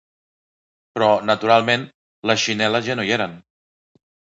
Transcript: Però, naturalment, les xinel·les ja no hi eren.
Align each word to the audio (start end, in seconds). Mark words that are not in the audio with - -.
Però, 0.95 1.11
naturalment, 1.31 1.85
les 2.33 2.49
xinel·les 2.49 2.91
ja 2.93 3.01
no 3.01 3.09
hi 3.11 3.19
eren. 3.23 3.41